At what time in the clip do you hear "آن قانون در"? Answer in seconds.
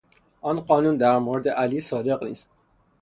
0.41-1.17